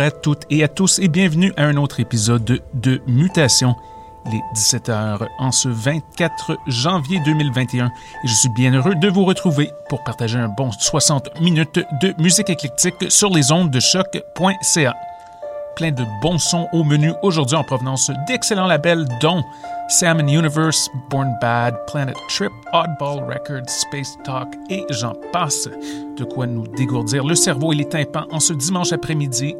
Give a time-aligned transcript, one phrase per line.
[0.00, 3.76] À toutes et à tous et bienvenue à un autre épisode de, de Mutation.
[4.24, 7.90] Il est 17h en ce 24 janvier 2021 et
[8.24, 12.48] je suis bien heureux de vous retrouver pour partager un bon 60 minutes de musique
[12.48, 14.94] éclectique sur les ondes de choc.ca.
[15.76, 19.44] Plein de bons sons au menu aujourd'hui en provenance d'excellents labels dont
[19.88, 25.68] Salmon Universe, Born Bad, Planet Trip, Oddball Records, Space Talk et j'en passe.
[26.16, 29.56] De quoi nous dégourdir le cerveau et les tympans en ce dimanche après-midi.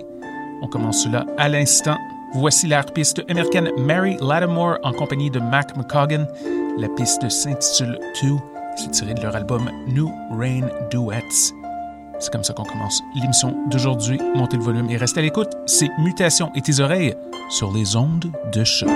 [0.63, 1.97] On commence cela à l'instant.
[2.35, 2.85] Voici la
[3.29, 6.27] américaine Mary Lattimore en compagnie de Mac McCoggan.
[6.79, 8.41] La piste s'intitule Two.
[8.77, 11.53] C'est tiré de leur album New Rain Duets.
[12.19, 14.21] C'est comme ça qu'on commence l'émission d'aujourd'hui.
[14.35, 15.51] Montez le volume et restez à l'écoute.
[15.67, 17.15] C'est Mutation et tes oreilles
[17.49, 18.91] sur les ondes de choc.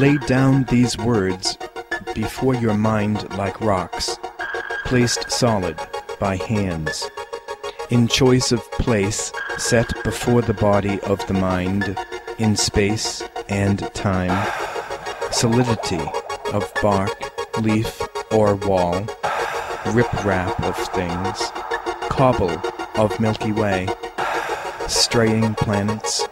[0.00, 1.58] Lay down these words
[2.14, 4.18] before your mind like rocks,
[4.86, 5.78] placed solid
[6.18, 7.06] by hands.
[7.90, 11.98] In choice of place set before the body of the mind,
[12.38, 14.50] in space and time,
[15.32, 16.00] solidity
[16.54, 17.12] of bark,
[17.60, 18.00] leaf,
[18.32, 19.06] or wall,
[19.88, 21.52] rip-rap of things,
[22.08, 22.58] cobble
[22.94, 23.86] of Milky Way,
[24.88, 26.26] straying planets.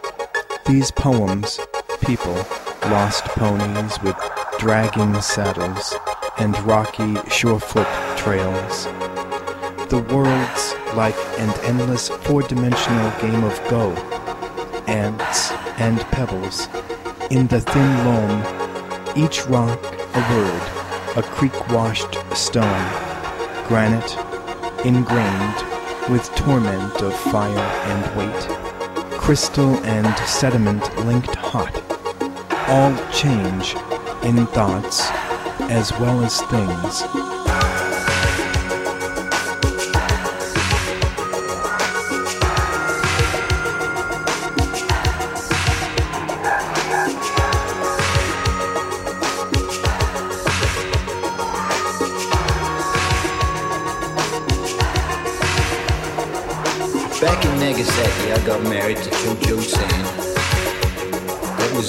[0.65, 1.59] These poems,
[2.01, 2.43] people,
[2.89, 4.15] lost ponies with
[4.57, 5.95] dragging saddles
[6.37, 8.85] and rocky surefoot trails.
[9.89, 13.91] The world's like an endless four-dimensional game of Go.
[14.87, 16.67] Ants and pebbles.
[17.29, 18.43] In the thin loam,
[19.15, 19.79] each rock
[20.15, 20.61] a word,
[21.17, 22.87] a creek-washed stone,
[23.67, 24.17] granite
[24.83, 31.78] ingrained with torment of fire and weight, crystal and sediment linked hot,
[32.69, 33.73] all change
[34.23, 35.09] in thoughts
[35.71, 37.01] as well as things.
[57.19, 59.88] Back in Nagasaki, I got married to Jojo San.
[59.88, 59.88] That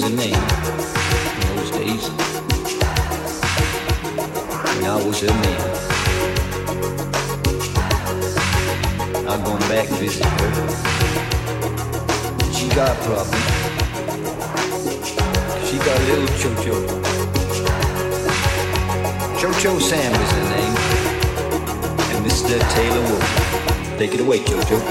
[0.01, 2.09] was the name in those days.
[4.75, 5.61] And I was her man.
[9.27, 10.51] I'm going back and visit her.
[12.51, 13.41] She got a problem.
[15.65, 16.75] She got a little Jojo.
[19.39, 20.75] Jojo Sam is her name.
[22.11, 22.59] And Mr.
[22.73, 23.97] Taylor Wolf.
[23.97, 24.90] Take it away, Jojo.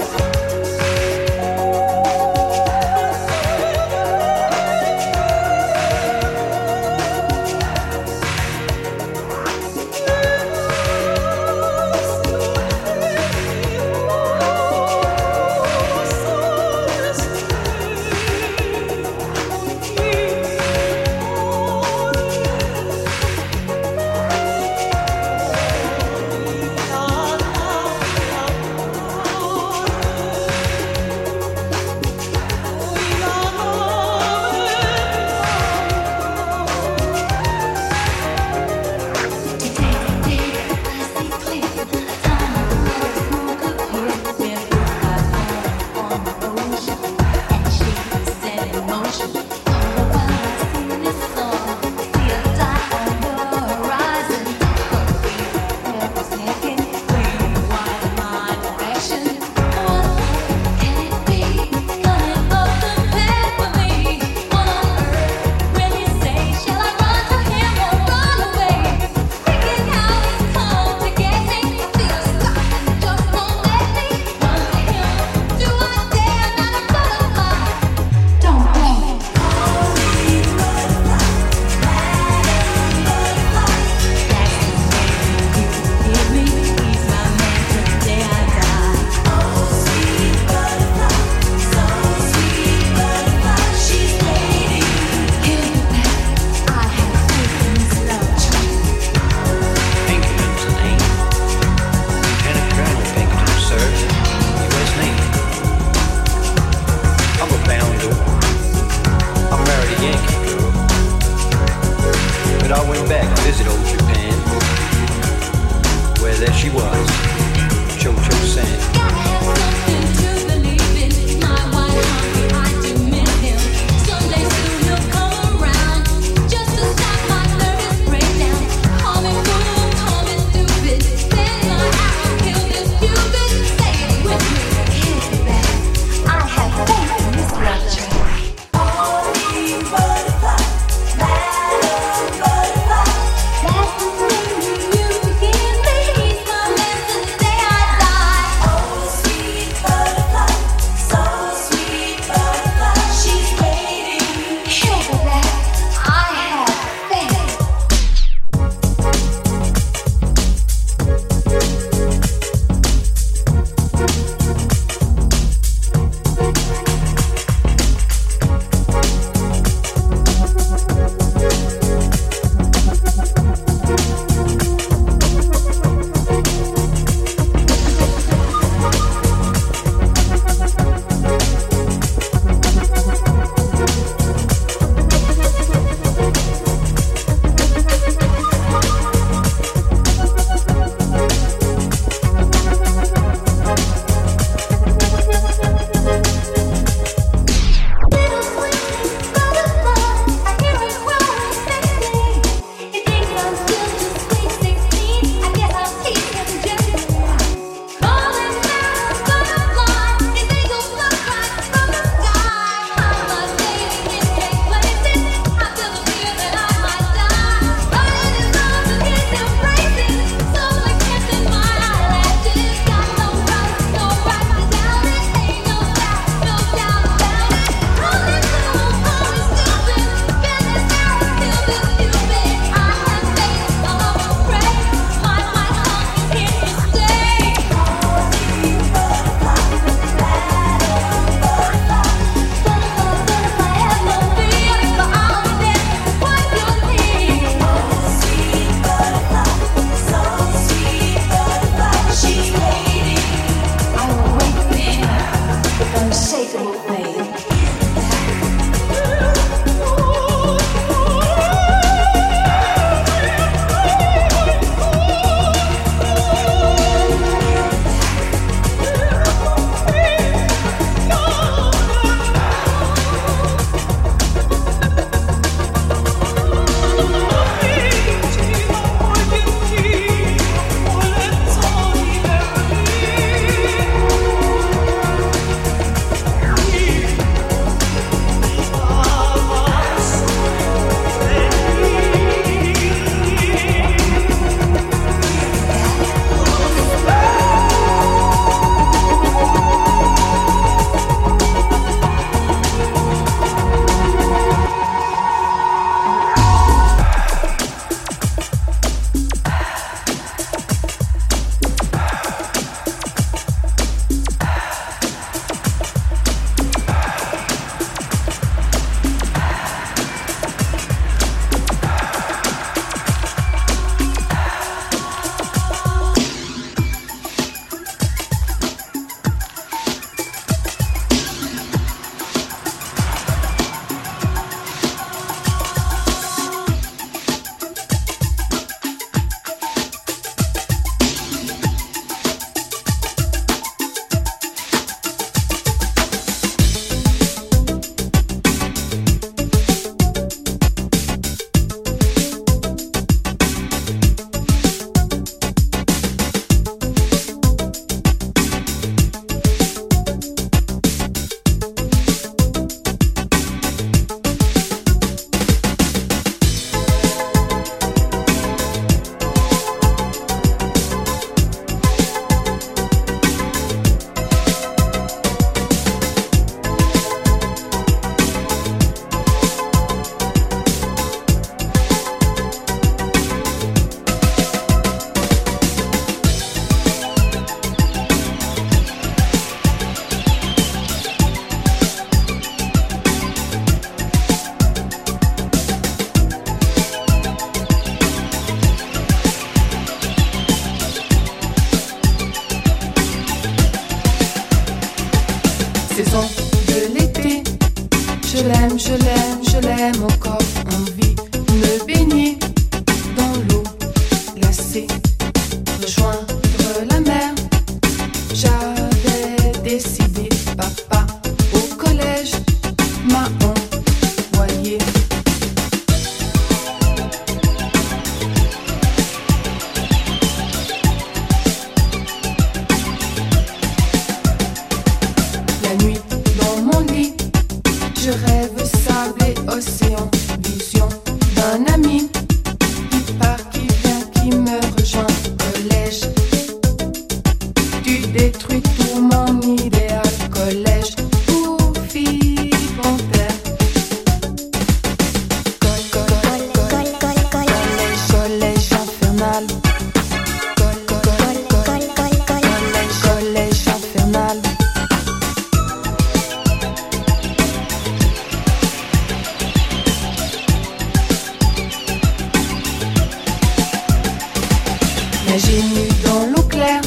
[475.31, 476.81] Nager nu dans l'eau claire,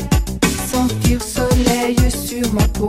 [0.71, 2.89] sentir soleil sur ma peau.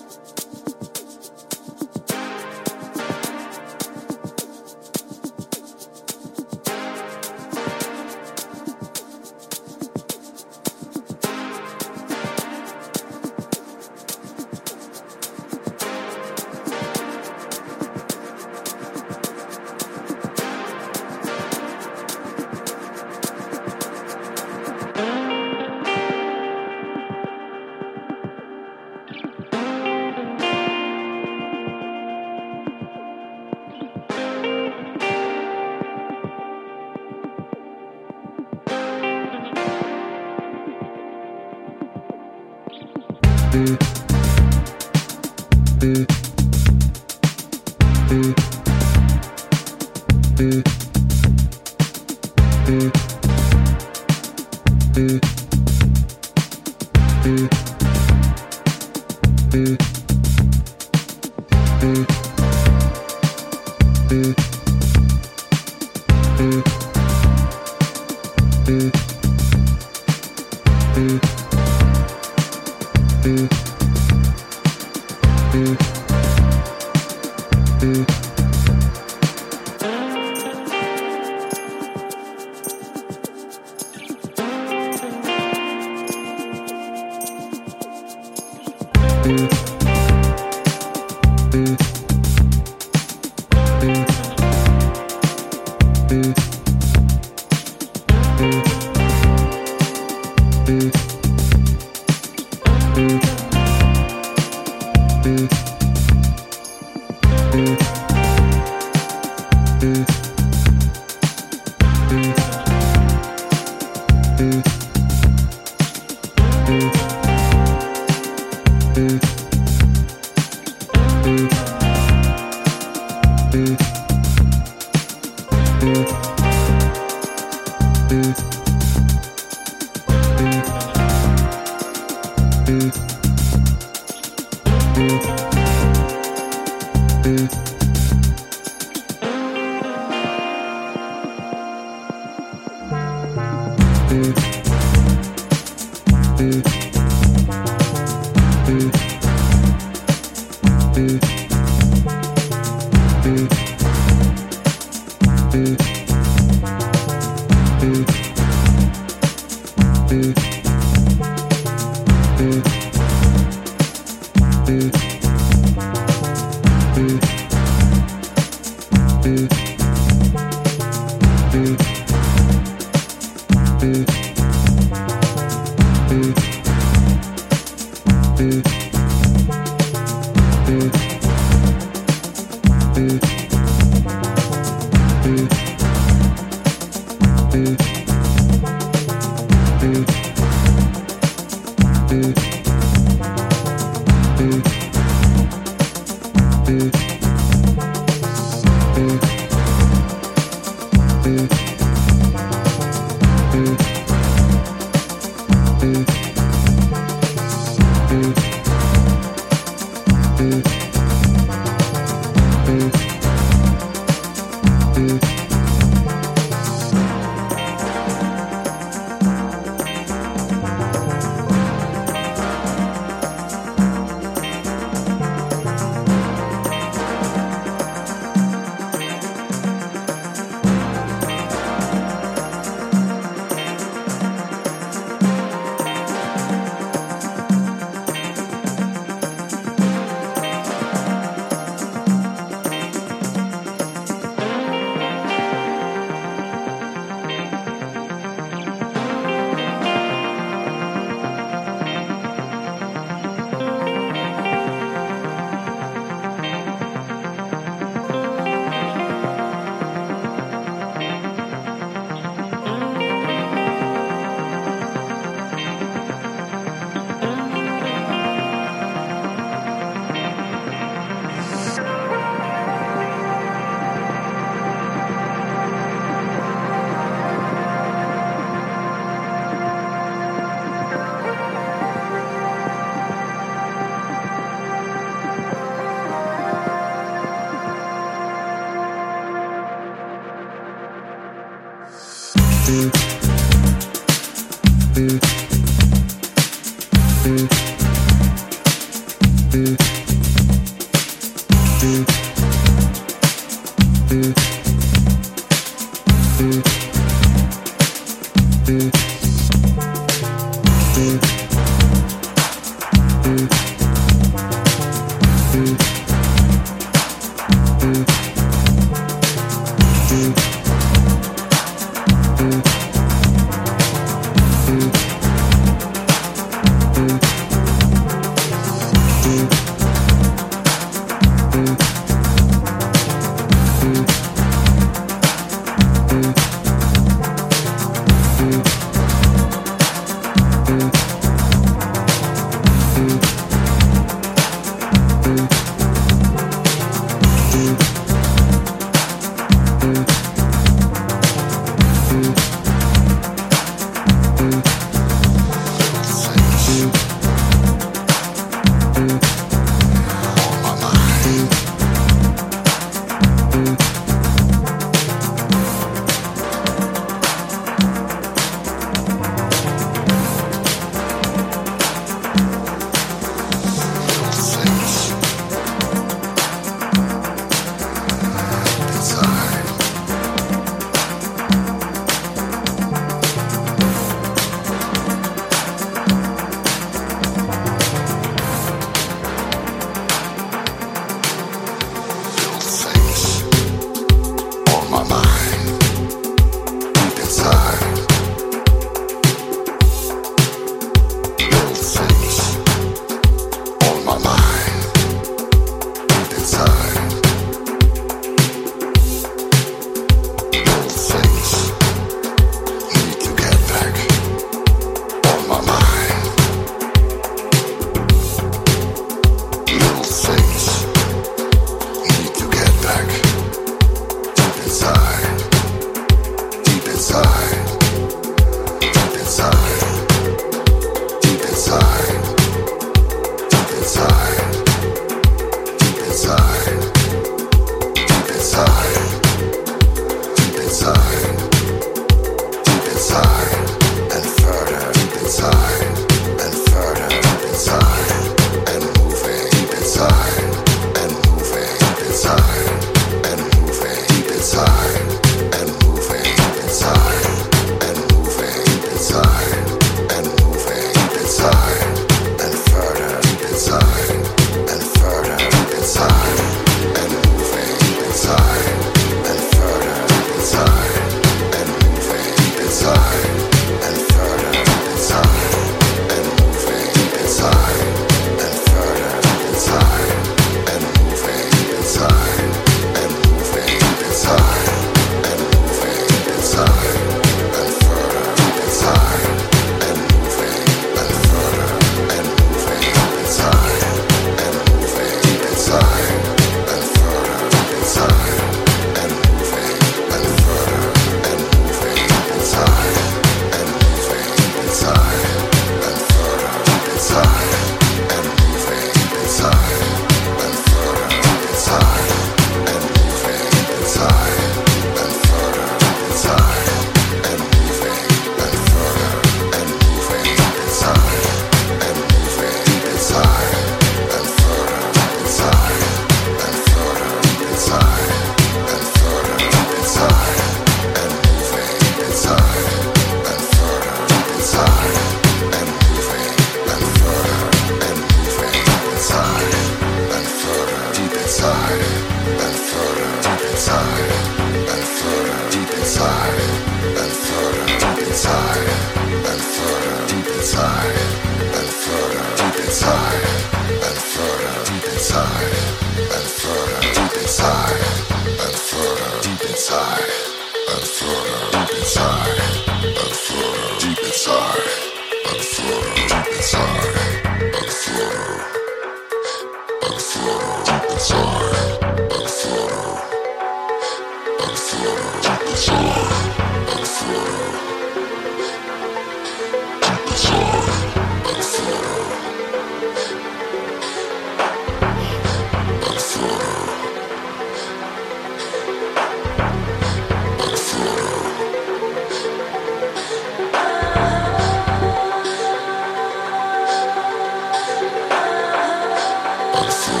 [599.61, 600.00] myself.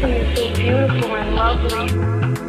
[0.00, 2.45] something so beautiful and lovely.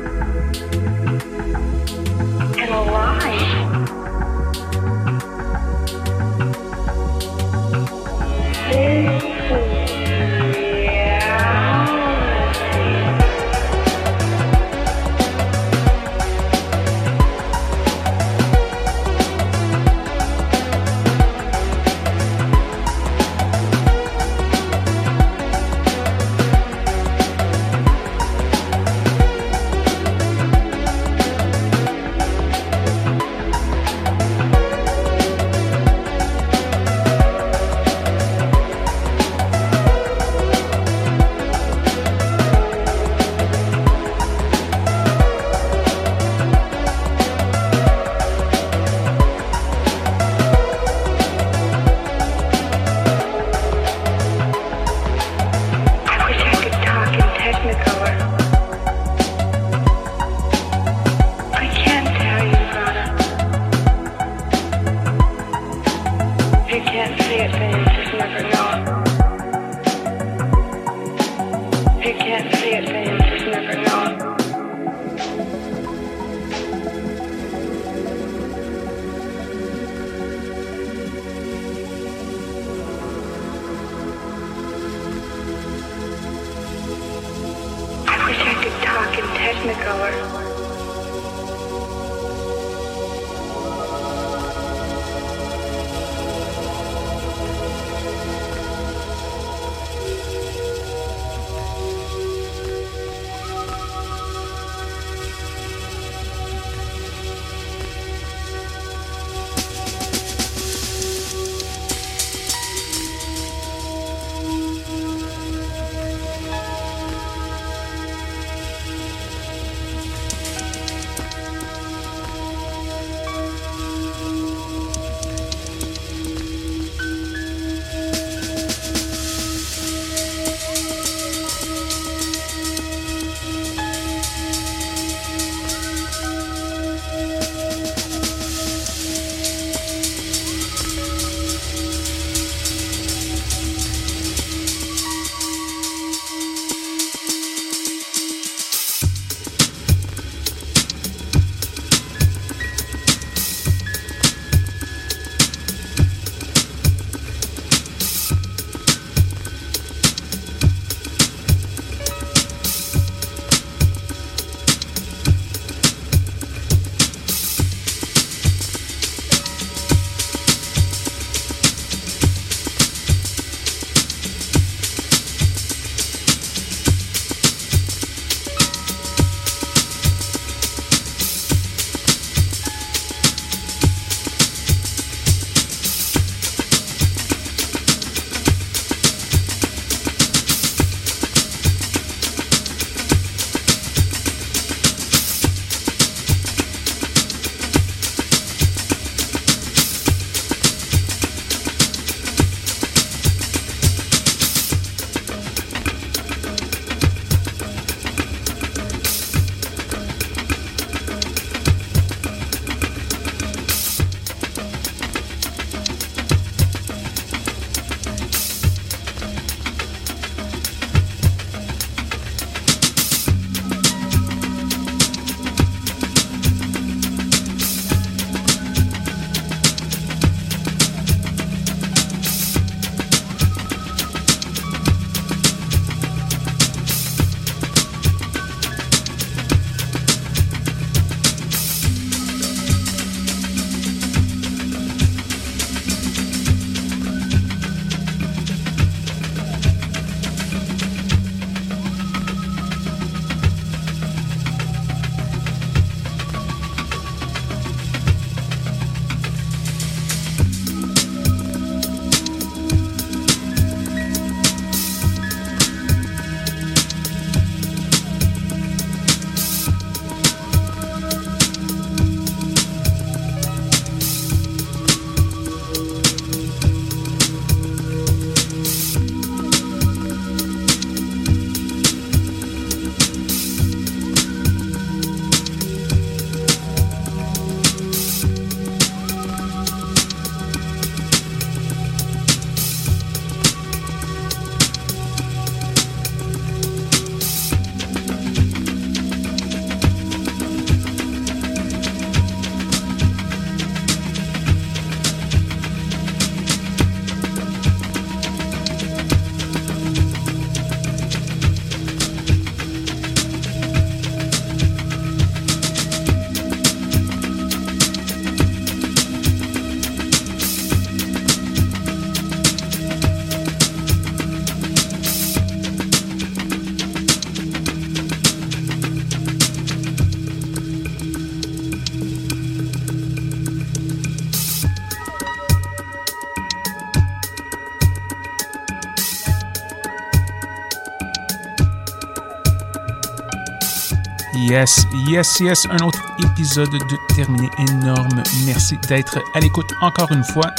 [344.37, 348.21] Yes, yes, yes, un autre épisode de terminé énorme.
[348.45, 350.51] Merci d'être à l'écoute encore une fois.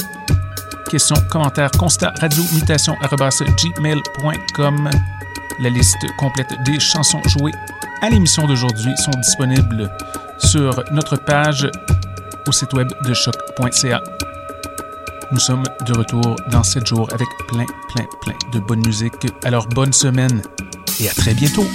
[0.89, 4.89] Questions, commentaires, constats, radio, mutation, gmail.com.
[5.61, 7.53] La liste complète des chansons jouées
[8.01, 9.89] à l'émission d'aujourd'hui sont disponibles
[10.39, 11.69] sur notre page
[12.47, 14.03] au site web de choc.ca.
[15.31, 19.27] Nous sommes de retour dans 7 jours avec plein, plein, plein de bonne musique.
[19.45, 20.41] Alors bonne semaine
[20.99, 21.65] et à très bientôt.